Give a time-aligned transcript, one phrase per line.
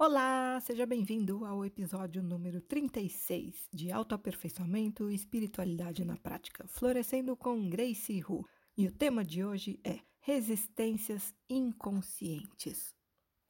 [0.00, 7.68] Olá, seja bem-vindo ao episódio número 36 de Autoaperfeiçoamento e Espiritualidade na Prática, florescendo com
[7.68, 8.46] Grace Hu.
[8.76, 12.94] E o tema de hoje é resistências inconscientes.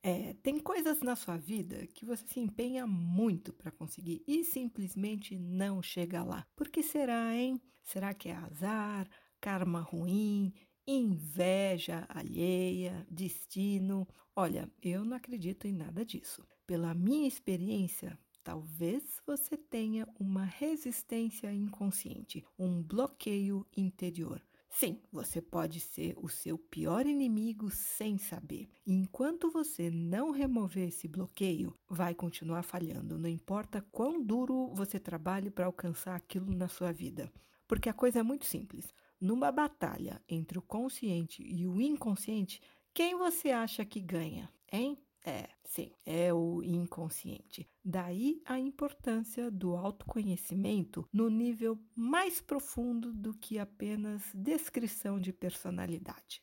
[0.03, 5.39] É, tem coisas na sua vida que você se empenha muito para conseguir e simplesmente
[5.39, 6.47] não chega lá.
[6.57, 7.61] Por que será, hein?
[7.83, 9.07] Será que é azar,
[9.39, 10.55] karma ruim,
[10.91, 14.09] inveja alheia, destino.
[14.35, 16.43] Olha, eu não acredito em nada disso.
[16.67, 24.43] Pela minha experiência, talvez você tenha uma resistência inconsciente, um bloqueio interior.
[24.71, 28.69] Sim, você pode ser o seu pior inimigo sem saber.
[28.87, 35.51] Enquanto você não remover esse bloqueio, vai continuar falhando, não importa quão duro você trabalhe
[35.51, 37.31] para alcançar aquilo na sua vida.
[37.67, 38.95] Porque a coisa é muito simples.
[39.21, 42.61] Numa batalha entre o consciente e o inconsciente,
[42.95, 44.99] quem você acha que ganha, hein?
[45.25, 47.69] É, sim, é o inconsciente.
[47.85, 56.41] Daí a importância do autoconhecimento no nível mais profundo do que apenas descrição de personalidade.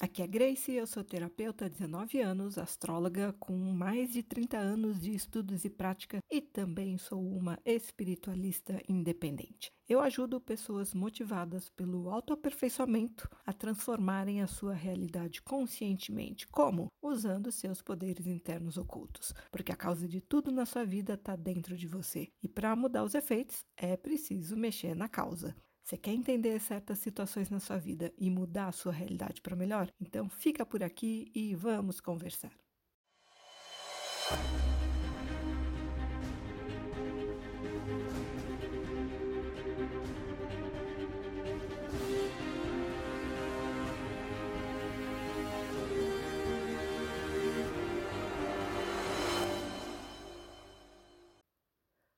[0.00, 5.00] Aqui é Grace, eu sou terapeuta há 19 anos, astróloga com mais de 30 anos
[5.00, 9.72] de estudos e prática e também sou uma espiritualista independente.
[9.88, 16.46] Eu ajudo pessoas motivadas pelo autoaperfeiçoamento a transformarem a sua realidade conscientemente.
[16.46, 16.86] Como?
[17.02, 19.34] Usando seus poderes internos ocultos.
[19.50, 22.28] Porque a causa de tudo na sua vida está dentro de você.
[22.40, 25.56] E para mudar os efeitos, é preciso mexer na causa.
[25.88, 29.90] Você quer entender certas situações na sua vida e mudar a sua realidade para melhor?
[29.98, 32.52] Então fica por aqui e vamos conversar.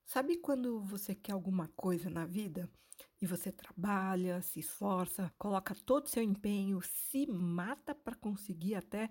[0.04, 2.68] Sabe quando você quer alguma coisa na vida
[3.20, 9.10] e você trabalha, se esforça, coloca todo o seu empenho, se mata para conseguir até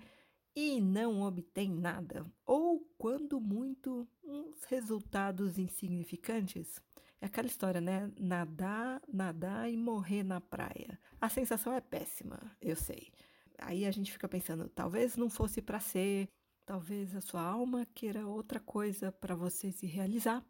[0.56, 2.25] e não obtém nada?
[2.46, 6.81] Ou, quando muito, uns resultados insignificantes?
[7.22, 8.12] É aquela história, né?
[8.18, 11.00] Nadar, nadar e morrer na praia.
[11.20, 13.12] A sensação é péssima, eu sei.
[13.59, 16.30] Aí a gente fica pensando, talvez não fosse para ser,
[16.66, 20.44] talvez a sua alma queira outra coisa para você se realizar.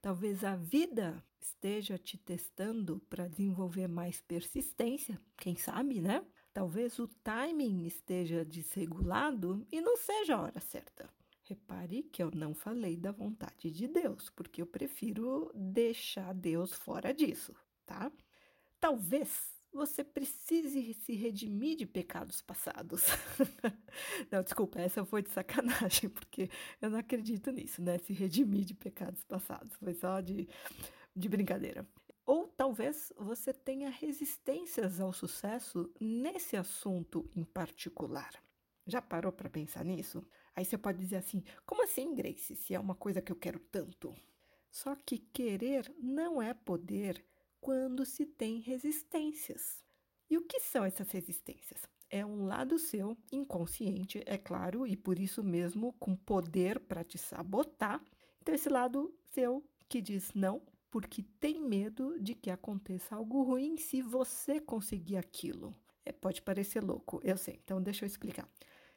[0.00, 6.24] Talvez a vida esteja te testando para desenvolver mais persistência, quem sabe, né?
[6.52, 11.08] Talvez o timing esteja desregulado e não seja a hora certa.
[11.42, 17.12] Repare que eu não falei da vontade de Deus, porque eu prefiro deixar Deus fora
[17.12, 17.54] disso,
[17.84, 18.10] tá?
[18.80, 23.02] Talvez você precise se redimir de pecados passados.
[24.30, 26.48] não, desculpa, essa foi de sacanagem, porque
[26.80, 27.98] eu não acredito nisso, né?
[27.98, 29.74] Se redimir de pecados passados.
[29.76, 30.48] Foi só de,
[31.14, 31.86] de brincadeira.
[32.26, 38.32] Ou talvez você tenha resistências ao sucesso nesse assunto em particular.
[38.86, 40.24] Já parou para pensar nisso?
[40.54, 43.58] Aí você pode dizer assim: como assim, Grace, se é uma coisa que eu quero
[43.58, 44.14] tanto?
[44.70, 47.24] Só que querer não é poder
[47.60, 49.84] quando se tem resistências.
[50.28, 51.80] E o que são essas resistências?
[52.10, 57.18] É um lado seu, inconsciente, é claro, e por isso mesmo com poder para te
[57.18, 58.02] sabotar.
[58.40, 60.62] Então, esse lado seu que diz não,
[60.94, 65.74] porque tem medo de que aconteça algo ruim se você conseguir aquilo.
[66.04, 68.48] É, pode parecer louco, eu sei, então deixa eu explicar.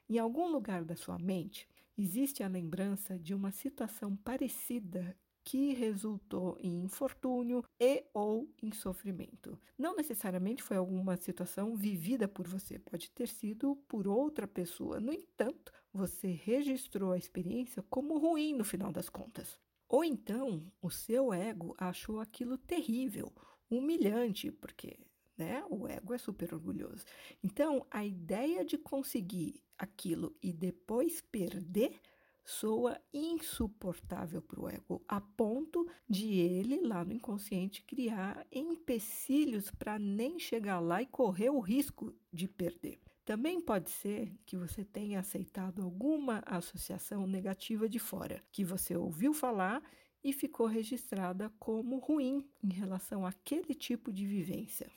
[0.08, 6.56] Em algum lugar da sua mente existe a lembrança de uma situação parecida que resultou
[6.60, 9.60] em infortúnio e ou em sofrimento.
[9.76, 15.00] Não necessariamente foi alguma situação vivida por você, pode ter sido por outra pessoa.
[15.00, 19.58] No entanto, você registrou a experiência como ruim no final das contas.
[19.88, 23.34] Ou então, o seu ego achou aquilo terrível,
[23.70, 24.98] humilhante, porque
[25.38, 25.64] né?
[25.70, 27.06] O ego é super orgulhoso.
[27.44, 32.02] Então, a ideia de conseguir aquilo e depois perder
[32.44, 40.00] soa insuportável para o ego, a ponto de ele, lá no inconsciente, criar empecilhos para
[40.00, 43.00] nem chegar lá e correr o risco de perder.
[43.28, 49.34] Também pode ser que você tenha aceitado alguma associação negativa de fora, que você ouviu
[49.34, 49.84] falar
[50.24, 54.90] e ficou registrada como ruim em relação àquele tipo de vivência.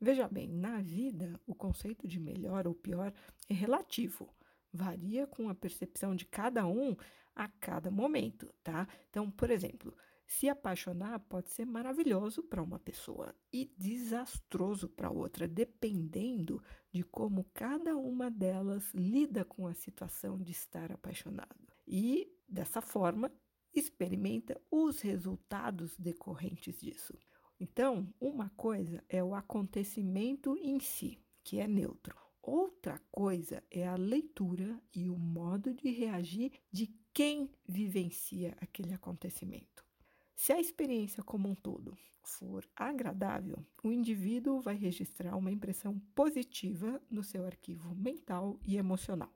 [0.00, 3.12] Veja bem, na vida, o conceito de melhor ou pior
[3.48, 4.32] é relativo
[4.72, 6.94] varia com a percepção de cada um
[7.34, 8.86] a cada momento, tá?
[9.10, 9.92] Então, por exemplo,
[10.26, 17.44] se apaixonar pode ser maravilhoso para uma pessoa e desastroso para outra, dependendo de como
[17.52, 21.66] cada uma delas lida com a situação de estar apaixonado.
[21.86, 23.30] E dessa forma,
[23.72, 27.18] experimenta os resultados decorrentes disso.
[27.58, 32.16] Então, uma coisa é o acontecimento em si, que é neutro.
[32.42, 39.83] Outra coisa é a leitura e o modo de reagir de quem vivencia aquele acontecimento.
[40.34, 47.00] Se a experiência como um todo for agradável, o indivíduo vai registrar uma impressão positiva
[47.10, 49.32] no seu arquivo mental e emocional.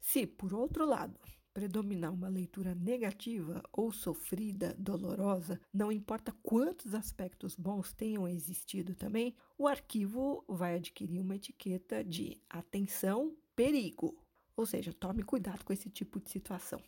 [0.00, 1.18] Se, por outro lado,
[1.52, 9.34] predominar uma leitura negativa ou sofrida, dolorosa, não importa quantos aspectos bons tenham existido também,
[9.58, 14.16] o arquivo vai adquirir uma etiqueta de atenção, perigo.
[14.56, 16.80] Ou seja, tome cuidado com esse tipo de situação.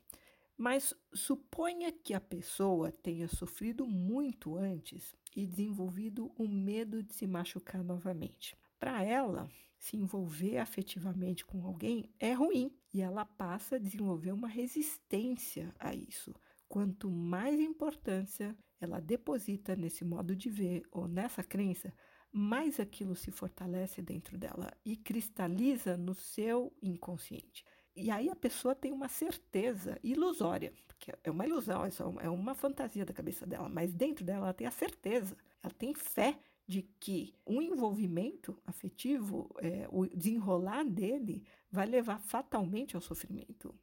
[0.56, 7.26] Mas suponha que a pessoa tenha sofrido muito antes e desenvolvido o medo de se
[7.26, 8.56] machucar novamente.
[8.78, 9.48] Para ela,
[9.78, 15.94] se envolver afetivamente com alguém é ruim e ela passa a desenvolver uma resistência a
[15.94, 16.34] isso.
[16.68, 21.92] Quanto mais importância ela deposita nesse modo de ver ou nessa crença,
[22.32, 27.64] mais aquilo se fortalece dentro dela e cristaliza no seu inconsciente.
[27.96, 31.82] E aí a pessoa tem uma certeza ilusória, porque é uma ilusão,
[32.20, 35.94] é uma fantasia da cabeça dela, mas dentro dela ela tem a certeza, ela tem
[35.94, 43.74] fé de que um envolvimento afetivo, é, o desenrolar dele, vai levar fatalmente ao sofrimento.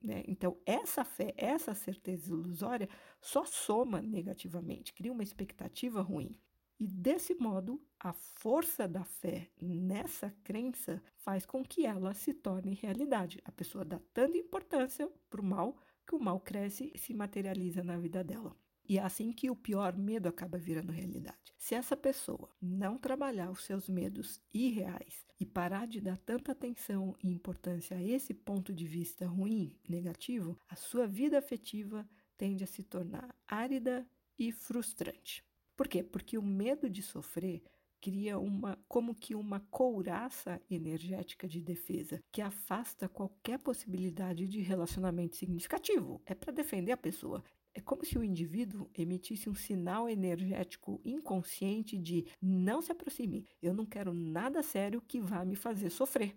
[0.00, 0.22] Né?
[0.26, 2.88] Então, essa fé, essa certeza ilusória
[3.20, 6.34] só soma negativamente, cria uma expectativa ruim.
[6.80, 12.74] E desse modo, a força da fé nessa crença faz com que ela se torne
[12.74, 13.40] realidade.
[13.44, 15.76] A pessoa dá tanta importância para o mal
[16.06, 18.56] que o mal cresce e se materializa na vida dela.
[18.88, 21.52] E é assim que o pior medo acaba virando realidade.
[21.58, 27.14] Se essa pessoa não trabalhar os seus medos irreais e parar de dar tanta atenção
[27.22, 32.08] e importância a esse ponto de vista ruim, negativo, a sua vida afetiva
[32.38, 34.08] tende a se tornar árida
[34.38, 35.44] e frustrante.
[35.78, 36.02] Por quê?
[36.02, 37.62] Porque o medo de sofrer
[38.00, 45.36] cria uma como que uma couraça energética de defesa que afasta qualquer possibilidade de relacionamento
[45.36, 46.20] significativo.
[46.26, 51.96] É para defender a pessoa, é como se o indivíduo emitisse um sinal energético inconsciente
[51.96, 56.36] de não se aproxime, eu não quero nada sério que vá me fazer sofrer.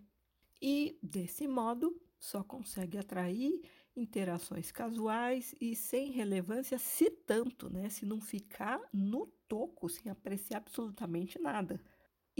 [0.62, 3.60] E, desse modo, só consegue atrair
[3.96, 7.90] interações casuais e sem relevância, se tanto, né?
[7.90, 11.82] Se não ficar no toco, sem apreciar absolutamente nada.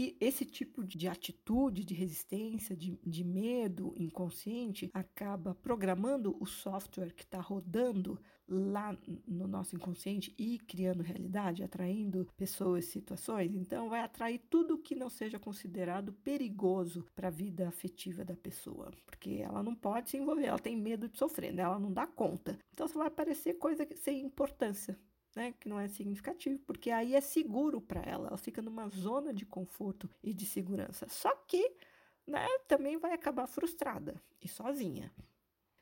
[0.02, 7.14] E esse tipo de atitude, de resistência, de, de medo inconsciente, acaba programando o software
[7.14, 13.54] que está rodando lá no nosso inconsciente e criando realidade, atraindo pessoas, situações.
[13.54, 18.90] Então, vai atrair tudo que não seja considerado perigoso para a vida afetiva da pessoa,
[19.06, 21.62] porque ela não pode se envolver, ela tem medo de sofrer, né?
[21.62, 22.58] ela não dá conta.
[22.72, 24.98] Então, só vai aparecer coisa sem importância
[25.34, 29.32] né, que não é significativo, porque aí é seguro para ela, ela fica numa zona
[29.32, 31.06] de conforto e de segurança.
[31.08, 31.74] Só que,
[32.26, 35.12] né, também vai acabar frustrada e sozinha.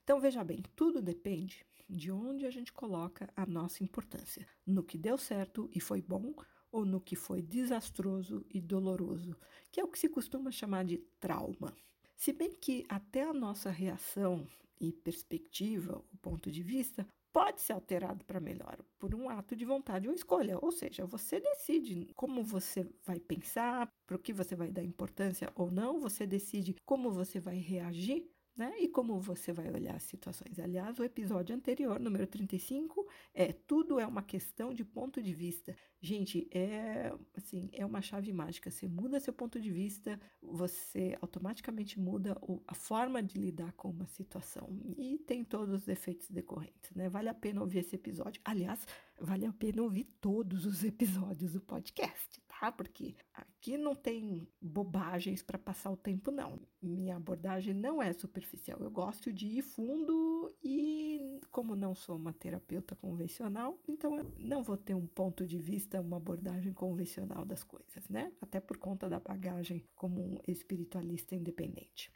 [0.05, 4.97] Então veja bem, tudo depende de onde a gente coloca a nossa importância, no que
[4.97, 6.35] deu certo e foi bom
[6.71, 9.37] ou no que foi desastroso e doloroso,
[9.73, 11.75] que é o que se costuma chamar de trauma.
[12.17, 14.47] Se bem que até a nossa reação
[14.81, 19.65] e perspectiva, o ponto de vista, pode ser alterado para melhor por um ato de
[19.65, 20.59] vontade ou escolha.
[20.61, 25.53] Ou seja, você decide como você vai pensar, para o que você vai dar importância
[25.55, 28.29] ou não, você decide como você vai reagir.
[28.57, 28.75] Né?
[28.79, 30.59] E como você vai olhar as situações.
[30.59, 35.75] Aliás, o episódio anterior, número 35, é tudo é uma questão de ponto de vista.
[36.01, 38.71] Gente, é assim, é uma chave mágica.
[38.71, 43.89] Você muda seu ponto de vista, você automaticamente muda o, a forma de lidar com
[43.91, 47.09] uma situação e tem todos os efeitos decorrentes, né?
[47.09, 48.43] Vale a pena ouvir esse episódio.
[48.45, 48.87] Aliás,
[49.19, 52.71] vale a pena ouvir todos os episódios do podcast, tá?
[52.71, 56.61] Porque aqui não tem bobagens para passar o tempo não.
[56.83, 58.79] Minha abordagem não é superficial.
[58.81, 64.63] Eu gosto de ir fundo e como não sou uma terapeuta convencional, então eu não
[64.63, 68.31] vou ter um ponto de vista uma abordagem convencional das coisas, né?
[68.43, 72.13] Até por conta da bagagem como um espiritualista independente.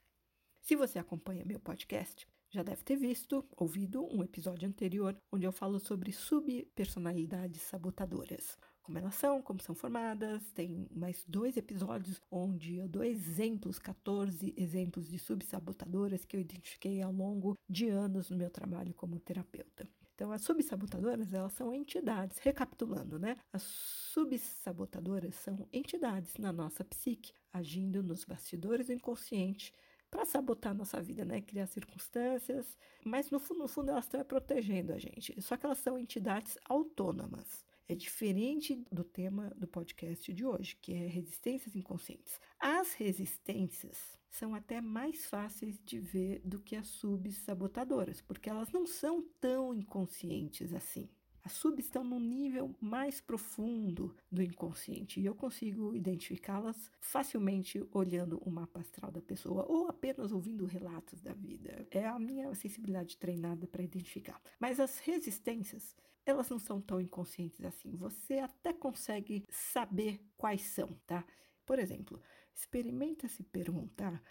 [0.60, 5.52] Se você acompanha meu podcast, já deve ter visto, ouvido um episódio anterior onde eu
[5.52, 8.58] falo sobre subpersonalidades sabotadoras.
[8.84, 14.52] Como elas são, como são formadas, tem mais dois episódios onde eu dou exemplos, 14
[14.58, 19.88] exemplos de subsabotadoras que eu identifiquei ao longo de anos no meu trabalho como terapeuta.
[20.14, 23.38] Então, as subsabotadoras, elas são entidades, recapitulando, né?
[23.50, 29.72] As subsabotadoras são entidades na nossa psique, agindo nos bastidores do inconsciente
[30.10, 31.40] para sabotar a nossa vida, né?
[31.40, 35.40] Criar circunstâncias, mas no fundo, no fundo elas estão protegendo a gente.
[35.40, 37.64] Só que elas são entidades autônomas.
[37.86, 42.40] É diferente do tema do podcast de hoje, que é resistências inconscientes.
[42.58, 48.86] As resistências são até mais fáceis de ver do que as subsabotadoras, porque elas não
[48.86, 51.10] são tão inconscientes assim.
[51.44, 58.38] As subs estão num nível mais profundo do inconsciente e eu consigo identificá-las facilmente olhando
[58.38, 61.86] o mapa astral da pessoa ou apenas ouvindo relatos da vida.
[61.90, 64.40] É a minha sensibilidade treinada para identificar.
[64.58, 65.94] Mas as resistências,
[66.26, 67.96] elas não são tão inconscientes assim.
[67.96, 71.24] Você até consegue saber quais são, tá?
[71.66, 72.20] Por exemplo,
[72.54, 74.22] experimenta se perguntar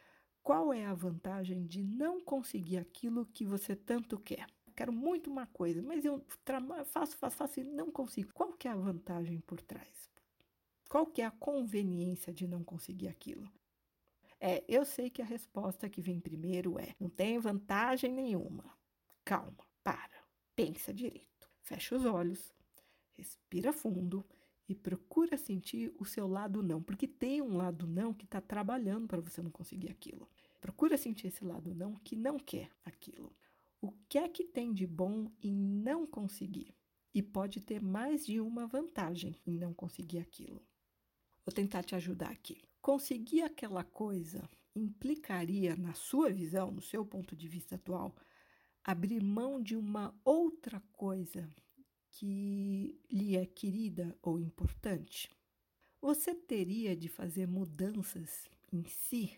[0.42, 4.46] qual é a vantagem de não conseguir aquilo que você tanto quer
[4.76, 6.26] quero muito uma coisa, mas eu
[6.86, 8.34] faço, faço, faço e não consigo.
[8.34, 10.10] Qual que é a vantagem por trás?
[10.90, 13.50] Qual que é a conveniência de não conseguir aquilo?
[14.40, 18.66] É, eu sei que a resposta que vem primeiro é: não tem vantagem nenhuma.
[19.24, 20.24] Calma, para,
[20.56, 21.50] pensa direito.
[21.64, 22.54] Fecha os olhos,
[23.14, 24.26] respira fundo
[24.68, 29.08] e procura sentir o seu lado não, porque tem um lado não que está trabalhando
[29.08, 30.30] para você não conseguir aquilo.
[30.60, 33.36] Procura sentir esse lado não que não quer aquilo.
[33.82, 36.76] O que é que tem de bom em não conseguir?
[37.14, 40.62] E pode ter mais de uma vantagem em não conseguir aquilo.
[41.46, 42.62] Vou tentar te ajudar aqui.
[42.82, 48.16] Conseguir aquela coisa implicaria, na sua visão, no seu ponto de vista atual,
[48.84, 51.50] abrir mão de uma outra coisa
[52.12, 55.30] que lhe é querida ou importante?
[56.02, 59.32] Você teria de fazer mudanças em si,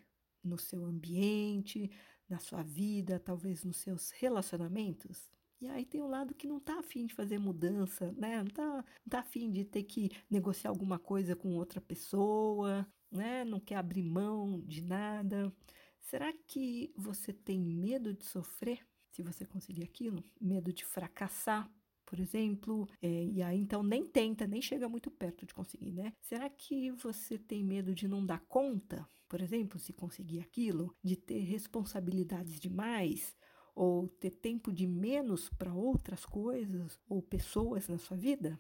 [0.44, 1.92] no seu ambiente,
[2.28, 5.30] na sua vida, talvez nos seus relacionamentos.
[5.62, 8.38] E aí tem um lado que não está afim de fazer mudança, né?
[8.38, 13.46] Não está tá afim de ter que negociar alguma coisa com outra pessoa, né?
[13.46, 15.54] Não quer abrir mão de nada.
[16.02, 18.86] Será que você tem medo de sofrer
[19.16, 20.24] se você conseguir aquilo?
[20.40, 21.72] Medo de fracassar?
[22.06, 26.14] por exemplo, é, e aí então nem tenta, nem chega muito perto de conseguir, né?
[26.22, 31.16] Será que você tem medo de não dar conta, por exemplo, se conseguir aquilo, de
[31.16, 33.36] ter responsabilidades demais?
[33.74, 38.58] Ou ter tempo de menos para outras coisas ou pessoas na sua vida?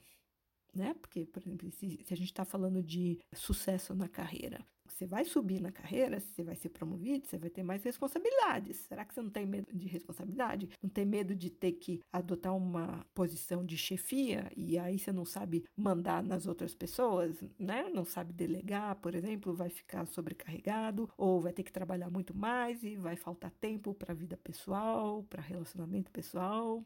[0.73, 0.93] Né?
[0.95, 5.25] Porque, por exemplo, se, se a gente está falando de sucesso na carreira, você vai
[5.25, 8.77] subir na carreira, você vai ser promovido, você vai ter mais responsabilidades.
[8.77, 10.69] Será que você não tem medo de responsabilidade?
[10.81, 15.25] Não tem medo de ter que adotar uma posição de chefia e aí você não
[15.25, 17.89] sabe mandar nas outras pessoas, né?
[17.93, 22.81] Não sabe delegar, por exemplo, vai ficar sobrecarregado ou vai ter que trabalhar muito mais
[22.81, 26.81] e vai faltar tempo para a vida pessoal, para relacionamento pessoal.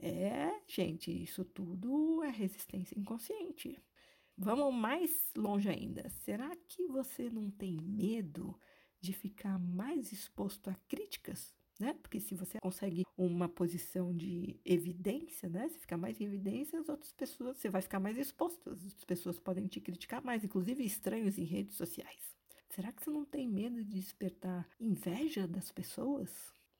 [0.00, 3.80] É, gente, isso tudo é resistência inconsciente.
[4.36, 6.08] Vamos mais longe ainda.
[6.24, 8.58] Será que você não tem medo
[9.00, 11.54] de ficar mais exposto a críticas?
[11.78, 11.92] Né?
[11.94, 15.68] Porque se você consegue uma posição de evidência, né?
[15.68, 18.70] Se ficar mais em evidência, as outras pessoas, você vai ficar mais exposto.
[18.70, 22.34] As outras pessoas podem te criticar mais, inclusive estranhos em redes sociais.
[22.70, 26.30] Será que você não tem medo de despertar inveja das pessoas?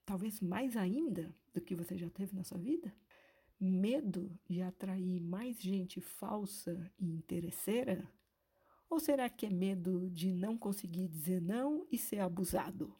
[0.04, 2.92] Talvez mais ainda do que você já teve na sua vida?
[3.64, 8.09] Medo de atrair mais gente falsa e interesseira?
[8.88, 12.94] Ou será que é medo de não conseguir dizer não e ser abusado?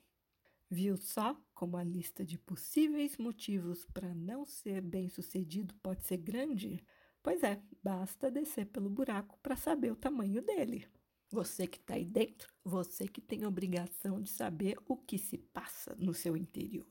[0.71, 6.85] Viu só como a lista de possíveis motivos para não ser bem-sucedido pode ser grande?
[7.23, 10.87] Pois é, basta descer pelo buraco para saber o tamanho dele.
[11.30, 15.94] Você que está aí dentro, você que tem obrigação de saber o que se passa
[15.97, 16.87] no seu interior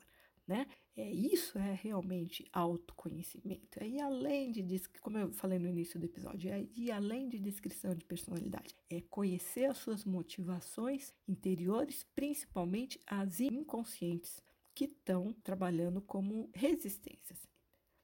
[0.47, 0.67] né?
[0.95, 3.79] É isso é realmente autoconhecimento.
[3.81, 4.63] É ir além de
[5.01, 8.75] como eu falei no início do episódio, é ir além de descrição de personalidade.
[8.89, 14.41] É conhecer as suas motivações interiores, principalmente as inconscientes,
[14.75, 17.47] que estão trabalhando como resistências.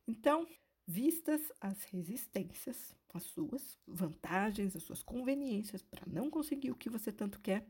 [0.08, 0.48] Então,
[0.88, 7.12] vistas as resistências, as suas vantagens, as suas conveniências para não conseguir o que você
[7.12, 7.68] tanto quer,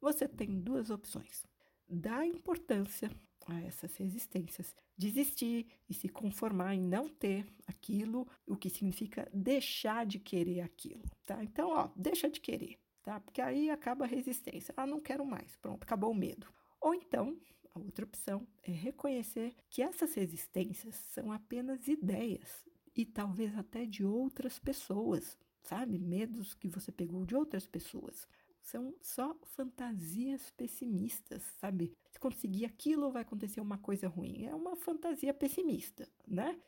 [0.00, 1.44] você tem duas opções.
[1.88, 3.10] Dar importância
[3.46, 4.74] a essas resistências.
[4.96, 11.04] Desistir e se conformar em não ter aquilo, o que significa deixar de querer aquilo,
[11.24, 11.42] tá?
[11.42, 13.20] Então, ó, deixa de querer, tá?
[13.20, 14.74] Porque aí acaba a resistência.
[14.76, 15.56] Ah, não quero mais.
[15.56, 16.46] Pronto, acabou o medo.
[16.80, 17.38] Ou então,
[17.74, 24.04] a outra opção é reconhecer que essas resistências são apenas ideias e talvez até de
[24.04, 25.98] outras pessoas, sabe?
[25.98, 28.26] Medos que você pegou de outras pessoas
[28.66, 31.96] são só fantasias pessimistas, sabe?
[32.10, 34.44] Se conseguir aquilo, vai acontecer uma coisa ruim.
[34.44, 36.60] É uma fantasia pessimista, né?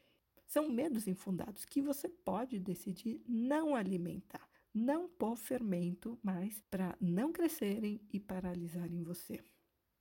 [0.46, 7.32] São medos infundados que você pode decidir não alimentar, não pôr fermento mais para não
[7.32, 9.42] crescerem e paralisarem você.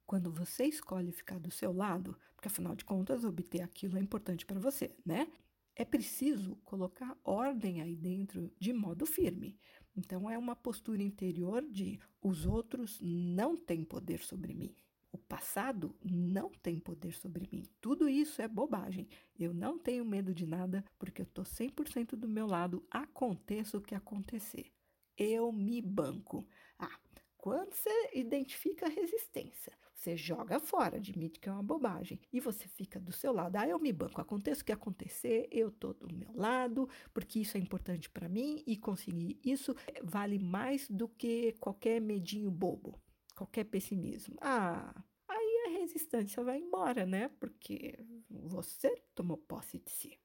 [0.06, 4.46] Quando você escolhe ficar do seu lado, porque afinal de contas obter aquilo é importante
[4.46, 5.28] para você, né?
[5.76, 9.60] É preciso colocar ordem aí dentro de modo firme.
[9.98, 14.76] Então é uma postura interior de os outros não têm poder sobre mim.
[15.12, 17.64] O passado não tem poder sobre mim.
[17.82, 19.08] Tudo isso é bobagem.
[19.40, 23.82] Eu não tenho medo de nada porque eu estou 100% do meu lado, aconteça o
[23.82, 24.72] que acontecer.
[25.18, 26.48] Eu me banco.
[26.78, 27.00] Ah,
[27.36, 32.68] quando você identifica a resistência, você joga fora, admite que é uma bobagem, e você
[32.68, 33.56] fica do seu lado.
[33.56, 37.58] Ah, eu me banco, aconteça o que acontecer, eu tô do meu lado, porque isso
[37.58, 43.02] é importante para mim e conseguir isso vale mais do que qualquer medinho bobo,
[43.36, 44.38] qualquer pessimismo.
[44.40, 44.94] Ah,
[45.28, 47.30] aí a resistência vai embora, né?
[47.40, 47.98] Porque
[48.30, 50.20] você tomou posse de si.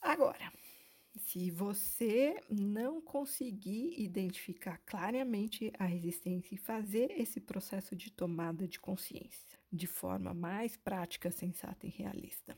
[0.00, 0.52] Agora,
[1.16, 8.80] se você não conseguir identificar claramente a resistência e fazer esse processo de tomada de
[8.80, 12.54] consciência de forma mais prática, sensata e realista.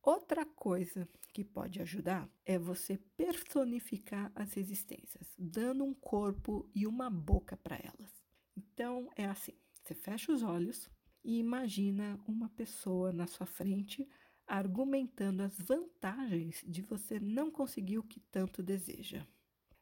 [0.00, 7.10] Outra coisa que pode ajudar é você personificar as resistências, dando um corpo e uma
[7.10, 8.24] boca para elas.
[8.56, 9.52] Então é assim:
[9.82, 10.88] você fecha os olhos
[11.24, 14.08] e imagina uma pessoa na sua frente
[14.46, 19.26] argumentando as vantagens de você não conseguir o que tanto deseja.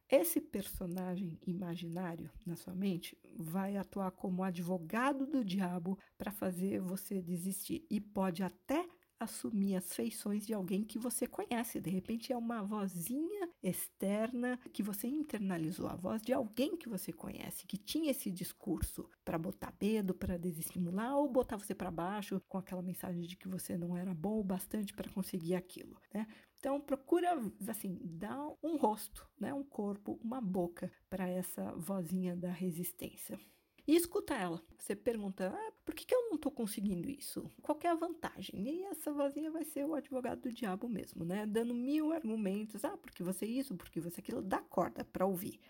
[0.09, 7.23] Esse personagem imaginário na sua mente vai atuar como advogado do diabo para fazer você
[7.23, 8.87] desistir e pode até
[9.25, 11.81] assumir as feições de alguém que você conhece.
[11.81, 17.13] De repente é uma vozinha externa que você internalizou, a voz de alguém que você
[17.13, 22.41] conhece, que tinha esse discurso para botar medo, para desestimular ou botar você para baixo
[22.49, 26.27] com aquela mensagem de que você não era bom o bastante para conseguir aquilo, né?
[26.59, 27.39] Então procura
[27.69, 33.39] assim dar um rosto, né, um corpo, uma boca para essa vozinha da resistência
[33.87, 34.63] e escuta ela.
[34.79, 37.51] Você pergunta, ah, por que, que eu não estou conseguindo isso?
[37.63, 38.69] Qual é a vantagem?
[38.69, 41.47] E essa vozinha vai ser o advogado do diabo mesmo, né?
[41.47, 45.61] Dando mil argumentos, ah, porque você isso, porque você aquilo, dá corda para ouvir.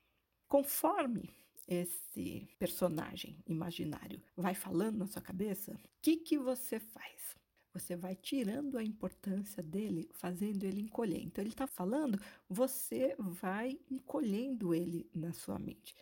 [0.48, 1.30] Conforme
[1.66, 7.34] esse personagem imaginário vai falando na sua cabeça, o que, que você faz?
[7.72, 11.20] Você vai tirando a importância dele, fazendo ele encolher.
[11.20, 15.92] Então, ele está falando, você vai encolhendo ele na sua mente.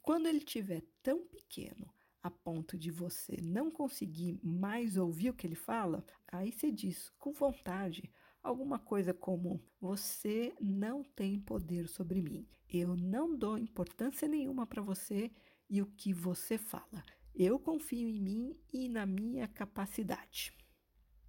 [0.00, 5.46] Quando ele estiver tão pequeno a ponto de você não conseguir mais ouvir o que
[5.46, 8.10] ele fala, aí você diz com vontade
[8.42, 12.46] alguma coisa como: Você não tem poder sobre mim.
[12.68, 15.30] Eu não dou importância nenhuma para você
[15.68, 17.02] e o que você fala.
[17.34, 20.52] Eu confio em mim e na minha capacidade.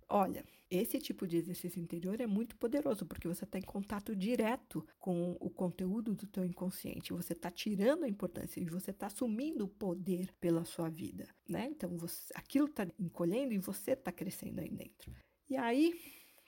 [0.09, 0.45] Olha,
[0.75, 5.37] esse tipo de exercício interior é muito poderoso, porque você está em contato direto com
[5.39, 7.13] o conteúdo do teu inconsciente.
[7.13, 11.67] Você está tirando a importância e você está assumindo o poder pela sua vida, né?
[11.69, 15.13] Então, você, aquilo está encolhendo e você está crescendo aí dentro.
[15.49, 15.93] E aí,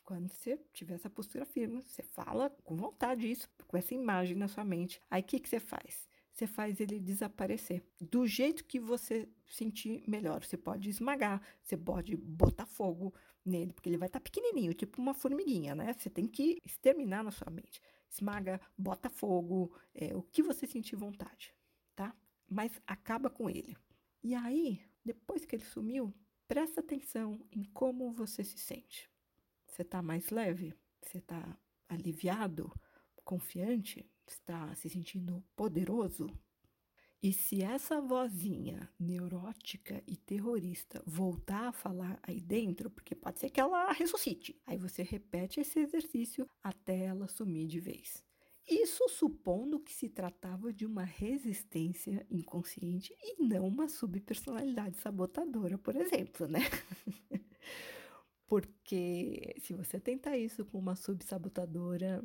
[0.04, 4.48] quando você tiver essa postura firme, você fala com vontade isso, com essa imagem na
[4.48, 5.00] sua mente.
[5.10, 6.08] Aí, o que, que você faz?
[6.36, 7.82] Você faz ele desaparecer.
[8.00, 10.44] Do jeito que você sentir melhor.
[10.44, 13.14] Você pode esmagar, você pode botar fogo,
[13.46, 15.94] nele, porque ele vai estar tá pequenininho, tipo uma formiguinha, né?
[15.94, 17.82] Você tem que exterminar na sua mente.
[18.10, 21.54] Esmaga, bota fogo, é, o que você sentir vontade,
[21.96, 22.14] tá?
[22.50, 23.78] Mas acaba com ele.
[24.22, 26.14] E aí, depois que ele sumiu,
[26.48, 29.10] presta atenção em como você se sente.
[29.68, 30.74] Você está mais leve?
[31.02, 32.74] Você está aliviado?
[33.24, 34.10] Confiante?
[34.28, 36.28] Está se sentindo poderoso?
[37.22, 43.50] E se essa vozinha neurótica e terrorista voltar a falar aí dentro, porque pode ser
[43.50, 48.24] que ela ressuscite, aí você repete esse exercício até ela sumir de vez.
[48.68, 55.96] Isso supondo que se tratava de uma resistência inconsciente e não uma subpersonalidade sabotadora, por
[55.96, 56.60] exemplo, né?
[58.48, 62.24] Porque se você tentar isso com uma subsabotadora,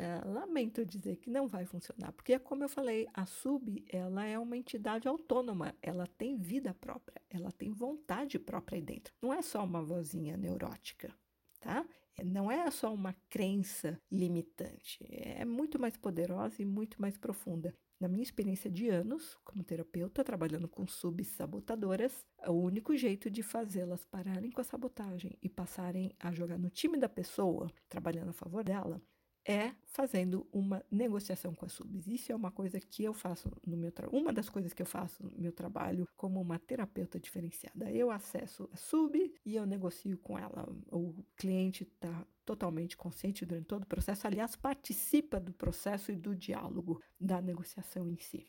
[0.00, 4.38] é, lamento dizer que não vai funcionar, porque como eu falei, a sub ela é
[4.38, 9.12] uma entidade autônoma, ela tem vida própria, ela tem vontade própria aí dentro.
[9.20, 11.14] Não é só uma vozinha neurótica,
[11.60, 11.86] tá?
[12.24, 17.74] Não é só uma crença limitante, é muito mais poderosa e muito mais profunda.
[18.00, 24.06] Na minha experiência de anos como terapeuta, trabalhando com subsabotadoras, o único jeito de fazê-las
[24.06, 28.64] pararem com a sabotagem e passarem a jogar no time da pessoa, trabalhando a favor
[28.64, 29.02] dela,
[29.50, 32.06] é fazendo uma negociação com as subs.
[32.06, 34.86] Isso é uma coisa que eu faço no meu trabalho, uma das coisas que eu
[34.86, 37.90] faço no meu trabalho como uma terapeuta diferenciada.
[37.90, 40.68] Eu acesso a sub e eu negocio com ela.
[40.92, 46.34] O cliente está totalmente consciente durante todo o processo, aliás, participa do processo e do
[46.36, 48.46] diálogo da negociação em si.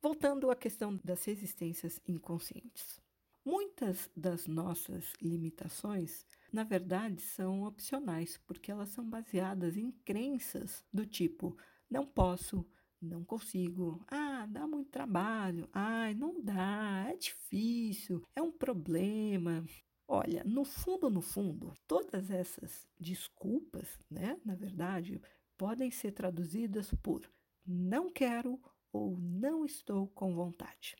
[0.00, 3.00] Voltando à questão das resistências inconscientes.
[3.44, 11.06] Muitas das nossas limitações, na verdade, são opcionais, porque elas são baseadas em crenças do
[11.06, 11.56] tipo:
[11.90, 12.66] não posso,
[13.00, 19.64] não consigo, ah, dá muito trabalho, ai, não dá, é difícil, é um problema.
[20.06, 25.20] Olha, no fundo, no fundo, todas essas desculpas, né, na verdade,
[25.56, 27.30] podem ser traduzidas por
[27.66, 28.58] não quero
[28.90, 30.96] ou não estou com vontade.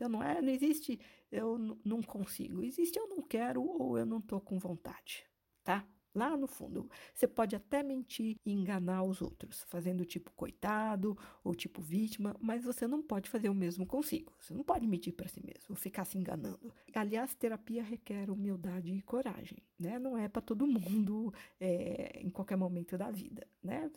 [0.00, 0.98] Então não é, não existe
[1.30, 5.26] eu não consigo, existe eu não quero ou eu não estou com vontade,
[5.62, 5.86] tá?
[6.12, 11.54] Lá no fundo, você pode até mentir e enganar os outros, fazendo tipo coitado ou
[11.54, 14.32] tipo vítima, mas você não pode fazer o mesmo consigo.
[14.40, 16.74] Você não pode mentir para si mesmo, ficar se enganando.
[16.94, 20.00] Aliás, terapia requer humildade e coragem, né?
[20.00, 23.88] Não é para todo mundo é, em qualquer momento da vida, né?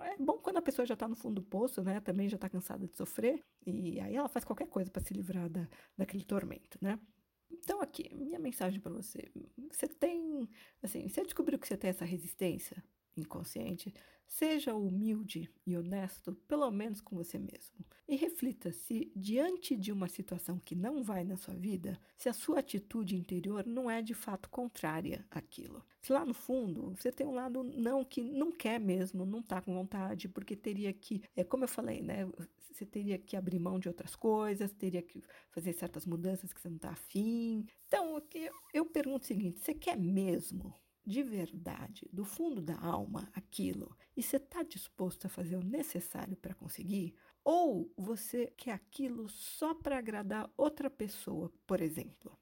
[0.00, 2.00] É bom quando a pessoa já está no fundo do poço, né?
[2.00, 5.48] Também já está cansada de sofrer e aí ela faz qualquer coisa para se livrar
[5.50, 6.98] da, daquele tormento, né?
[7.62, 9.30] Então, aqui, minha mensagem para você.
[9.70, 10.48] Você tem,
[10.82, 12.82] assim, você descobriu que você tem essa resistência
[13.20, 13.92] inconsciente,
[14.30, 17.84] seja humilde e honesto, pelo menos com você mesmo.
[18.08, 22.32] E reflita se, diante de uma situação que não vai na sua vida, se a
[22.32, 25.84] sua atitude interior não é de fato contrária àquilo.
[26.00, 29.60] Se lá no fundo você tem um lado não que não quer mesmo, não está
[29.60, 32.28] com vontade, porque teria que, é como eu falei, né?
[32.72, 36.68] Você teria que abrir mão de outras coisas, teria que fazer certas mudanças que você
[36.68, 37.66] não está afim.
[37.88, 38.22] Então,
[38.72, 40.72] eu pergunto o seguinte: você quer mesmo
[41.10, 46.36] de verdade, do fundo da alma, aquilo, e você está disposto a fazer o necessário
[46.36, 47.16] para conseguir?
[47.42, 52.38] Ou você quer aquilo só para agradar outra pessoa, por exemplo?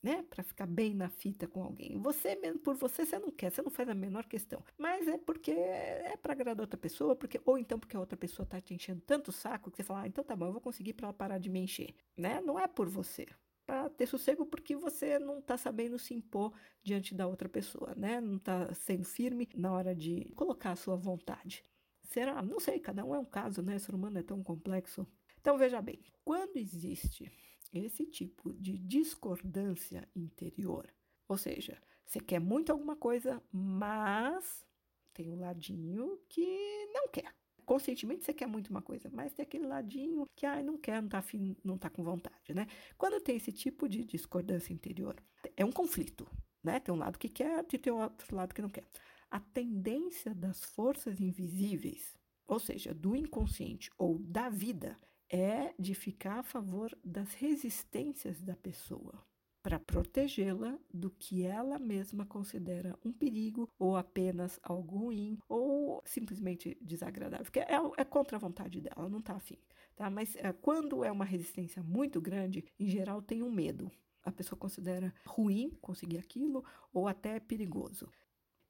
[0.00, 0.22] Né?
[0.30, 1.98] Para ficar bem na fita com alguém.
[1.98, 4.62] Você mesmo, por você, você não quer, você não faz a menor questão.
[4.78, 8.44] Mas é porque é para agradar outra pessoa, porque ou então porque a outra pessoa
[8.44, 10.60] está te enchendo tanto o saco que você fala, ah, então tá bom, eu vou
[10.60, 11.94] conseguir para ela parar de me encher.
[12.16, 12.40] Né?
[12.42, 13.26] Não é por você
[13.66, 18.20] para ter sossego porque você não está sabendo se impor diante da outra pessoa, né?
[18.20, 21.64] Não está sendo firme na hora de colocar a sua vontade.
[22.02, 22.42] Será?
[22.42, 23.76] Não sei, cada um é um caso, né?
[23.76, 25.06] O ser humano é tão complexo.
[25.40, 27.30] Então veja bem, quando existe
[27.72, 30.88] esse tipo de discordância interior,
[31.26, 34.64] ou seja, você quer muito alguma coisa, mas
[35.12, 39.66] tem um ladinho que não quer conscientemente você quer muito uma coisa, mas tem aquele
[39.66, 42.66] ladinho que, ai, não quer, não tá afim, não tá com vontade, né?
[42.96, 45.16] Quando tem esse tipo de discordância interior,
[45.56, 46.28] é um conflito,
[46.62, 46.80] né?
[46.80, 48.84] Tem um lado que quer e tem outro lado que não quer.
[49.30, 52.14] A tendência das forças invisíveis,
[52.46, 54.98] ou seja, do inconsciente ou da vida,
[55.28, 59.24] é de ficar a favor das resistências da pessoa
[59.64, 66.76] para protegê-la do que ela mesma considera um perigo ou apenas algo ruim ou simplesmente
[66.82, 69.56] desagradável, que é, é contra a vontade dela, não está afim.
[69.96, 70.10] Tá?
[70.10, 73.90] Mas é, quando é uma resistência muito grande, em geral tem um medo.
[74.22, 78.12] A pessoa considera ruim conseguir aquilo ou até perigoso.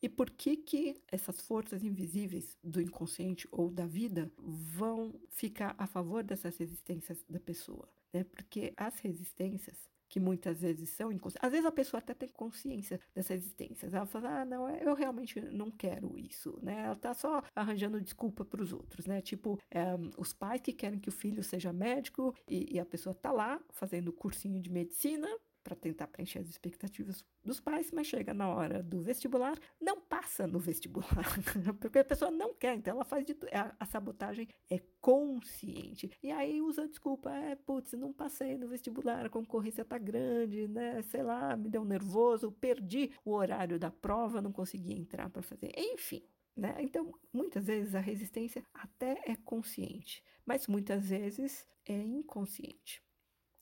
[0.01, 5.89] E por que que essas forças invisíveis do inconsciente ou da vida vão ficar a
[5.89, 7.89] favor dessas resistências da pessoa?
[8.13, 8.23] Né?
[8.23, 11.45] Porque as resistências que muitas vezes são inconscientes.
[11.45, 13.93] Às vezes a pessoa até tem consciência dessas existências.
[13.93, 16.85] Ela fala, ah, não, eu realmente não quero isso, né?
[16.85, 19.21] Ela tá só arranjando desculpa para os outros, né?
[19.21, 19.83] Tipo, é,
[20.17, 23.61] os pais que querem que o filho seja médico e, e a pessoa tá lá
[23.71, 25.29] fazendo cursinho de medicina
[25.65, 30.47] para tentar preencher as expectativas dos pais, mas chega na hora do vestibular, não passa
[30.47, 31.25] no vestibular,
[31.81, 33.35] porque a pessoa não quer, então ela faz de.
[33.51, 36.11] A, a, sabotagem é consciente.
[36.23, 41.01] E aí usa desculpa, é, putz, não passei no vestibular, a concorrência tá grande, né?
[41.03, 45.73] Sei lá, me deu nervoso, perdi o horário da prova, não consegui entrar para fazer.
[45.77, 46.23] Enfim,
[46.55, 46.77] né?
[46.81, 53.03] Então, muitas vezes a resistência até é consciente, mas muitas vezes é inconsciente.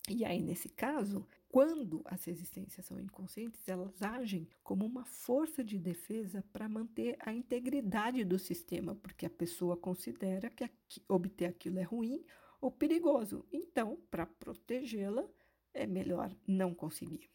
[0.08, 5.78] E aí, nesse caso, quando as resistências são inconscientes, elas agem como uma força de
[5.78, 10.70] defesa para manter a integridade do sistema, porque a pessoa considera que
[11.06, 12.24] obter aquilo é ruim
[12.58, 13.44] ou perigoso.
[13.52, 15.28] Então, para protegê-la,
[15.74, 17.30] é melhor não conseguir.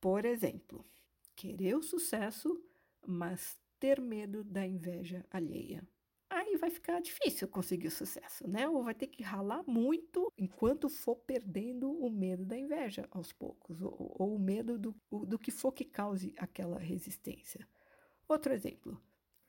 [0.00, 0.86] Por exemplo,
[1.34, 2.64] querer o sucesso,
[3.04, 5.82] mas ter medo da inveja alheia
[6.34, 8.68] aí vai ficar difícil conseguir o sucesso, né?
[8.68, 13.80] Ou vai ter que ralar muito enquanto for perdendo o medo da inveja aos poucos,
[13.82, 17.66] ou, ou o medo do, do que for que cause aquela resistência.
[18.28, 19.00] Outro exemplo,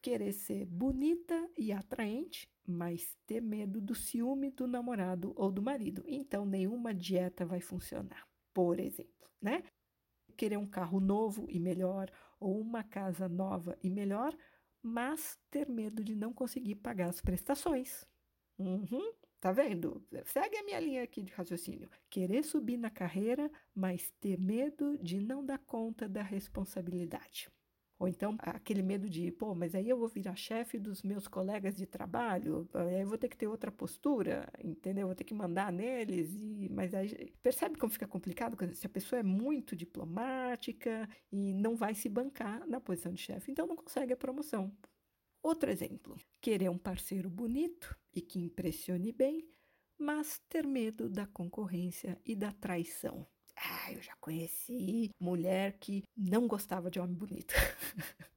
[0.02, 6.04] querer ser bonita e atraente, mas ter medo do ciúme do namorado ou do marido.
[6.06, 9.64] Então, nenhuma dieta vai funcionar, por exemplo, né?
[10.36, 14.36] Querer um carro novo e melhor, ou uma casa nova e melhor,
[14.84, 18.06] mas ter medo de não conseguir pagar as prestações.
[18.60, 19.14] Uhum.
[19.40, 20.06] Tá vendo?
[20.26, 21.90] Segue a minha linha aqui de raciocínio.
[22.10, 27.50] Querer subir na carreira, mas ter medo de não dar conta da responsabilidade.
[28.00, 31.76] Ou então aquele medo de, pô, mas aí eu vou virar chefe dos meus colegas
[31.76, 35.08] de trabalho, aí eu vou ter que ter outra postura, entendeu?
[35.08, 39.20] Vou ter que mandar neles, e, mas aí percebe como fica complicado se a pessoa
[39.20, 44.14] é muito diplomática e não vai se bancar na posição de chefe, então não consegue
[44.14, 44.72] a promoção.
[45.42, 49.48] Outro exemplo: querer um parceiro bonito e que impressione bem,
[49.98, 53.28] mas ter medo da concorrência e da traição.
[53.66, 57.54] Ah, eu já conheci mulher que não gostava de homem bonito.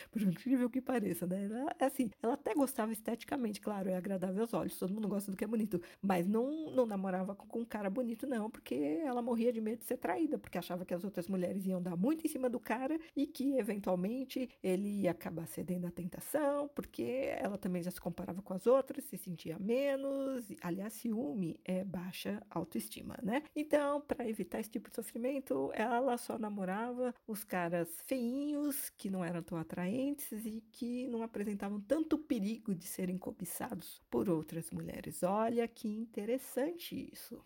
[0.10, 1.44] Por incrível que pareça, né?
[1.44, 5.30] Ela, é assim, ela até gostava esteticamente, claro, é agradável aos olhos, todo mundo gosta
[5.30, 8.74] do que é bonito, mas não, não namorava com, com um cara bonito, não, porque
[8.74, 11.96] ela morria de medo de ser traída, porque achava que as outras mulheres iam dar
[11.96, 17.30] muito em cima do cara e que, eventualmente, ele ia acabar cedendo à tentação, porque
[17.38, 20.46] ela também já se comparava com as outras, se sentia menos.
[20.62, 23.42] Aliás, ciúme é baixa autoestima, né?
[23.54, 29.24] Então, para evitar esse tipo de sofrimento, ela só namorava os caras feinhos, que não
[29.24, 34.70] eram tão atraentes atraentes e que não apresentavam tanto perigo de serem cobiçados por outras
[34.70, 35.22] mulheres.
[35.22, 37.42] Olha que interessante isso.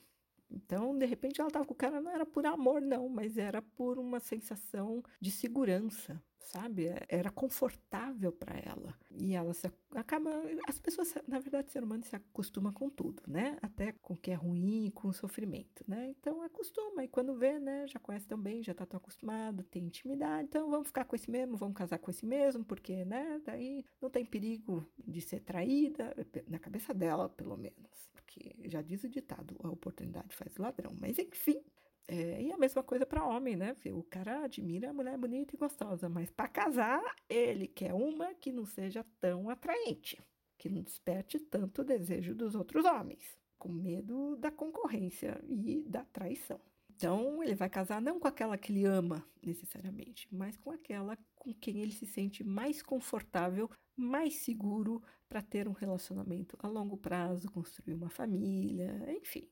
[0.50, 3.62] Então, de repente, ela estava com o cara, não era por amor, não, mas era
[3.62, 6.86] por uma sensação de segurança sabe?
[6.86, 8.94] É, era confortável para ela.
[9.10, 10.30] E ela se acaba.
[10.68, 13.58] As pessoas, na verdade, o ser humano se acostuma com tudo, né?
[13.62, 16.08] Até com o que é ruim, com o sofrimento, né?
[16.10, 17.04] Então acostuma.
[17.04, 17.86] E quando vê, né?
[17.88, 20.48] Já conhece tão bem, já tá tão acostumado, tem intimidade.
[20.48, 23.40] Então vamos ficar com esse mesmo, vamos casar com esse mesmo, porque, né?
[23.44, 26.14] Daí não tem perigo de ser traída,
[26.48, 28.10] na cabeça dela, pelo menos.
[28.12, 30.94] Porque já diz o ditado: a oportunidade faz ladrão.
[31.00, 31.62] Mas enfim.
[32.08, 33.74] É, e a mesma coisa para homem, né?
[33.92, 38.52] O cara admira a mulher bonita e gostosa, mas para casar, ele quer uma que
[38.52, 40.20] não seja tão atraente,
[40.58, 46.04] que não desperte tanto o desejo dos outros homens, com medo da concorrência e da
[46.04, 46.60] traição.
[46.94, 51.52] Então, ele vai casar não com aquela que ele ama necessariamente, mas com aquela com
[51.52, 57.50] quem ele se sente mais confortável, mais seguro para ter um relacionamento a longo prazo,
[57.50, 59.48] construir uma família, enfim.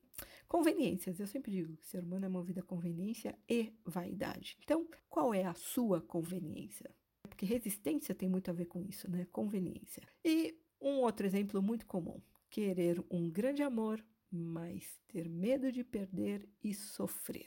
[0.50, 1.20] Conveniências.
[1.20, 4.58] Eu sempre digo que o ser humano é movido a conveniência e vaidade.
[4.64, 6.90] Então, qual é a sua conveniência?
[7.22, 9.28] Porque resistência tem muito a ver com isso, né?
[9.30, 10.02] Conveniência.
[10.24, 16.48] E um outro exemplo muito comum: querer um grande amor, mas ter medo de perder
[16.64, 17.46] e sofrer.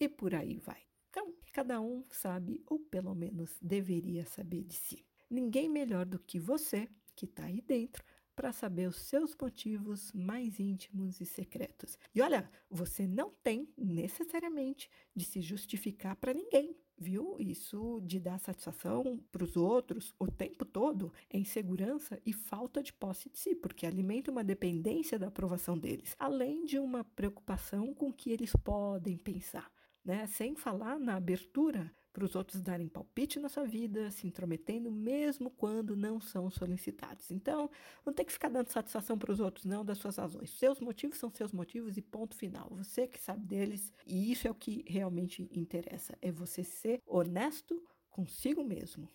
[0.00, 0.80] E por aí vai.
[1.10, 5.06] Então, cada um sabe, ou pelo menos deveria saber de si.
[5.28, 8.02] Ninguém melhor do que você, que está aí dentro,
[8.36, 11.98] para saber os seus motivos mais íntimos e secretos.
[12.14, 17.36] E olha, você não tem necessariamente de se justificar para ninguém, viu?
[17.40, 22.92] Isso de dar satisfação para os outros o tempo todo é insegurança e falta de
[22.92, 28.10] posse de si, porque alimenta uma dependência da aprovação deles, além de uma preocupação com
[28.10, 29.72] o que eles podem pensar.
[30.04, 30.26] Né?
[30.26, 35.50] Sem falar na abertura para os outros darem palpite na sua vida, se intrometendo mesmo
[35.50, 37.30] quando não são solicitados.
[37.30, 37.70] Então,
[38.06, 40.48] não tem que ficar dando satisfação para os outros, não, das suas razões.
[40.48, 42.70] Seus motivos são seus motivos e ponto final.
[42.70, 47.84] Você que sabe deles, e isso é o que realmente interessa, é você ser honesto
[48.08, 49.10] consigo mesmo.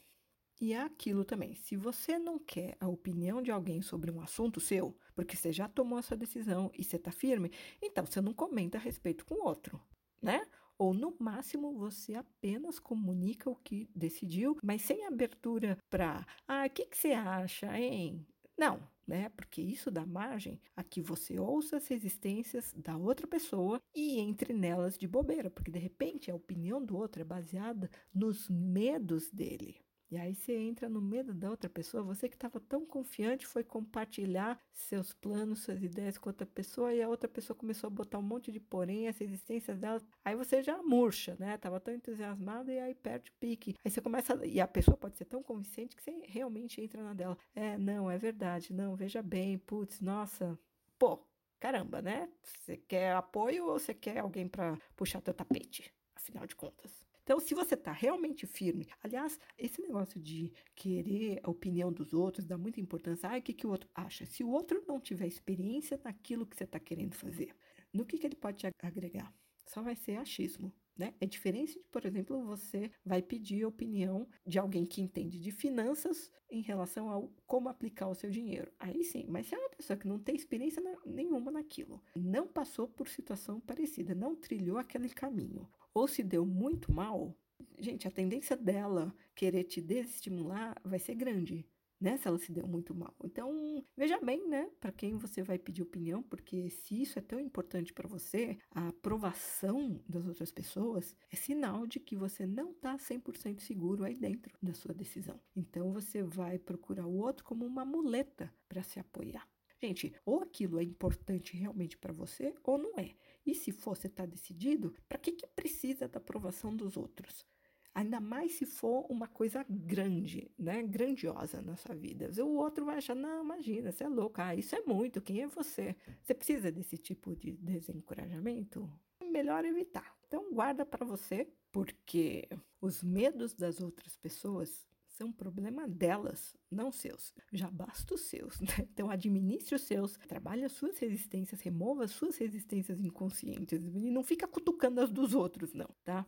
[0.59, 4.59] E é aquilo também, se você não quer a opinião de alguém sobre um assunto
[4.59, 8.31] seu, porque você já tomou a sua decisão e você está firme, então você não
[8.31, 9.81] comenta a respeito com outro,
[10.21, 10.45] né?
[10.81, 16.69] Ou no máximo você apenas comunica o que decidiu, mas sem abertura para, ah, o
[16.71, 18.25] que, que você acha, hein?
[18.57, 19.29] Não, né?
[19.29, 24.53] Porque isso dá margem a que você ouça as resistências da outra pessoa e entre
[24.53, 29.79] nelas de bobeira, porque de repente a opinião do outro é baseada nos medos dele.
[30.11, 33.63] E aí você entra no medo da outra pessoa, você que estava tão confiante foi
[33.63, 38.17] compartilhar seus planos, suas ideias com outra pessoa e a outra pessoa começou a botar
[38.17, 41.57] um monte de porém, as resistências dela, aí você já murcha, né?
[41.57, 43.73] Tava tão entusiasmado e aí perde o pique.
[43.85, 47.13] Aí você começa, e a pessoa pode ser tão convincente que você realmente entra na
[47.13, 47.37] dela.
[47.55, 50.59] É, não, é verdade, não, veja bem, putz, nossa,
[50.99, 51.25] pô,
[51.57, 52.29] caramba, né?
[52.43, 55.89] Você quer apoio ou você quer alguém para puxar teu tapete?
[56.13, 57.10] Afinal de contas.
[57.31, 62.45] Então, se você está realmente firme, aliás, esse negócio de querer a opinião dos outros,
[62.45, 63.29] dá muita importância.
[63.29, 64.25] Ah, o que, que o outro acha?
[64.25, 67.55] Se o outro não tiver experiência naquilo que você está querendo fazer,
[67.93, 69.33] no que, que ele pode te agregar?
[69.65, 70.73] Só vai ser achismo.
[70.97, 71.13] Né?
[71.21, 75.51] É diferente de, por exemplo, você vai pedir a opinião de alguém que entende de
[75.51, 78.69] finanças em relação ao como aplicar o seu dinheiro.
[78.77, 82.89] Aí sim, mas se é uma pessoa que não tem experiência nenhuma naquilo, não passou
[82.89, 87.35] por situação parecida, não trilhou aquele caminho, ou se deu muito mal,
[87.79, 91.65] gente, a tendência dela querer te desestimular vai ser grande.
[91.99, 92.17] né?
[92.17, 93.13] Se ela se deu muito mal.
[93.23, 94.67] Então, veja bem, né?
[94.79, 98.87] Para quem você vai pedir opinião, porque se isso é tão importante para você, a
[98.87, 104.57] aprovação das outras pessoas é sinal de que você não está 100% seguro aí dentro
[104.61, 105.39] da sua decisão.
[105.55, 109.47] Então, você vai procurar o outro como uma muleta para se apoiar.
[109.79, 113.15] Gente, ou aquilo é importante realmente para você ou não é.
[113.45, 117.45] E se você está decidido, para que, que precisa da aprovação dos outros?
[117.93, 120.81] Ainda mais se for uma coisa grande, né?
[120.81, 122.31] Grandiosa na sua vida.
[122.41, 125.47] O outro vai achar, não, imagina, você é louca, ah, isso é muito, quem é
[125.47, 125.95] você?
[126.21, 128.89] Você precisa desse tipo de desencorajamento?
[129.29, 130.15] Melhor evitar.
[130.25, 132.47] Então, guarda para você, porque
[132.79, 137.33] os medos das outras pessoas são problema delas, não seus.
[137.51, 138.67] Já basta os seus, né?
[138.79, 144.23] Então, administre os seus, trabalhe as suas resistências, remova as suas resistências inconscientes e não
[144.23, 146.25] fica cutucando as dos outros, não, tá?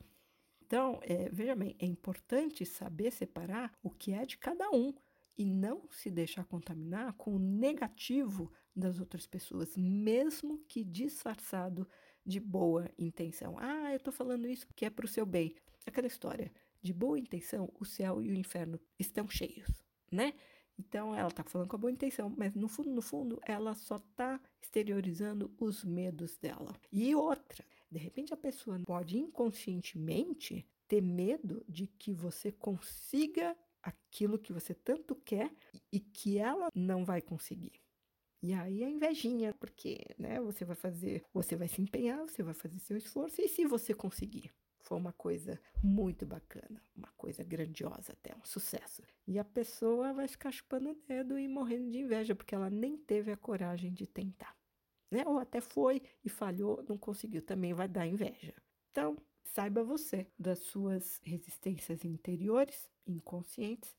[0.66, 4.94] Então, é, veja bem, é importante saber separar o que é de cada um
[5.38, 11.88] e não se deixar contaminar com o negativo das outras pessoas, mesmo que disfarçado
[12.26, 13.58] de boa intenção.
[13.60, 15.56] Ah, eu estou falando isso que é para o seu bem.
[15.86, 16.52] Aquela história,
[16.84, 20.34] de boa intenção, o céu e o inferno estão cheios, né?
[20.78, 23.96] Então ela está falando com a boa intenção, mas no fundo, no fundo, ela só
[23.96, 26.76] está exteriorizando os medos dela.
[26.92, 34.40] E outra, de repente a pessoa pode inconscientemente ter medo de que você consiga aquilo
[34.40, 35.54] que você tanto quer
[35.92, 37.82] e que ela não vai conseguir.
[38.42, 42.54] E aí a invejinha, porque, né, você vai fazer, você vai se empenhar, você vai
[42.54, 44.52] fazer seu esforço e se você conseguir,
[44.84, 49.02] foi uma coisa muito bacana, uma coisa grandiosa até, um sucesso.
[49.28, 52.98] E a pessoa vai ficar chupando o dedo e morrendo de inveja porque ela nem
[52.98, 54.56] teve a coragem de tentar
[55.14, 55.24] né?
[55.28, 58.54] Ou até foi e falhou, não conseguiu, também vai dar inveja.
[58.92, 63.96] Então, saiba você das suas resistências interiores, inconscientes,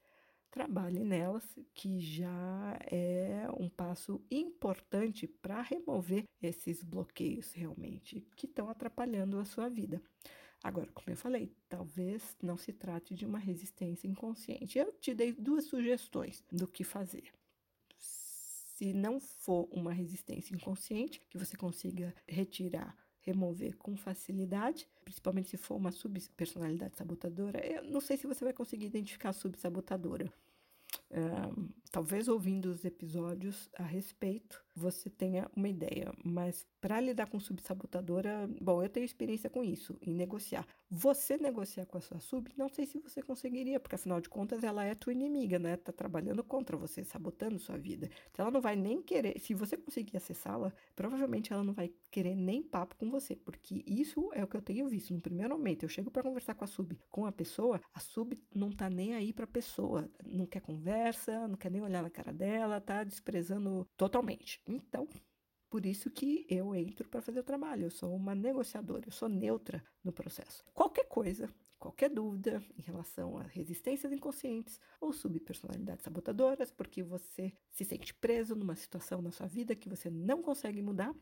[0.51, 8.69] trabalhe nelas, que já é um passo importante para remover esses bloqueios realmente que estão
[8.69, 10.03] atrapalhando a sua vida.
[10.65, 14.79] Agora, como eu falei, talvez não se trate de uma resistência inconsciente.
[14.79, 17.31] Eu te dei duas sugestões do que fazer
[18.75, 25.57] se não for uma resistência inconsciente, que você consiga retirar, remover com facilidade, principalmente se
[25.57, 30.33] for uma subpersonalidade sabotadora, eu não sei se você vai conseguir identificar a subsabotadora.
[31.91, 36.13] Talvez ouvindo os episódios a respeito, você tenha uma ideia.
[36.25, 40.67] Mas para lidar com subsabotadora, bom, eu tenho experiência com isso, em negociar.
[40.91, 44.65] Você negociar com a sua sub, não sei se você conseguiria, porque afinal de contas
[44.65, 45.77] ela é tua inimiga, né?
[45.77, 48.11] Tá trabalhando contra você, sabotando sua vida.
[48.33, 52.35] Então ela não vai nem querer, se você conseguir acessá-la, provavelmente ela não vai querer
[52.35, 55.15] nem papo com você, porque isso é o que eu tenho visto.
[55.15, 58.37] No primeiro momento, eu chego para conversar com a sub, com a pessoa, a sub
[58.53, 61.04] não tá nem aí pra pessoa, não quer conversa,
[61.49, 64.61] não quer nem olhar na cara dela, tá desprezando totalmente.
[64.67, 65.09] Então,
[65.75, 67.87] por isso que eu entro para fazer o trabalho.
[67.87, 70.65] Eu sou uma negociadora, eu sou neutra no processo.
[70.73, 77.85] Qualquer coisa, qualquer dúvida em relação a resistências inconscientes ou subpersonalidades sabotadoras, porque você se
[77.85, 81.15] sente preso numa situação na sua vida que você não consegue mudar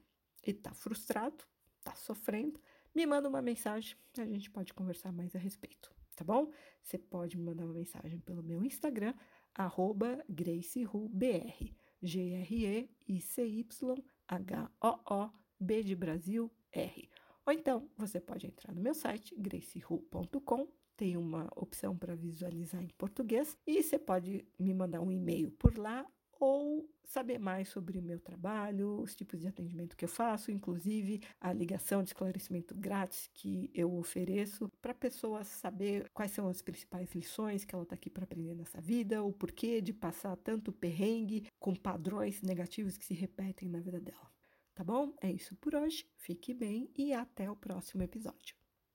[0.46, 1.44] e está frustrado,
[1.78, 2.60] está sofrendo,
[2.94, 6.52] me manda uma mensagem, a gente pode conversar mais a respeito, tá bom?
[6.82, 9.14] Você pode me mandar uma mensagem pelo meu Instagram,
[9.54, 11.74] arroba GraceRuBR.
[12.02, 12.92] G-R-E-I-C-Y-H-O-O-B
[15.84, 17.08] de Brasil, R.
[17.46, 22.90] Ou então, você pode entrar no meu site, gracehu.com, tem uma opção para visualizar em
[22.98, 26.06] português e você pode me mandar um e-mail por lá
[26.42, 31.20] ou saber mais sobre o meu trabalho, os tipos de atendimento que eu faço, inclusive
[31.40, 36.60] a ligação de esclarecimento grátis que eu ofereço para a pessoa saber quais são as
[36.60, 40.72] principais lições que ela está aqui para aprender nessa vida, o porquê de passar tanto
[40.72, 44.28] perrengue com padrões negativos que se repetem na vida dela.
[44.74, 45.14] Tá bom?
[45.20, 46.04] É isso por hoje.
[46.16, 48.61] Fique bem e até o próximo episódio.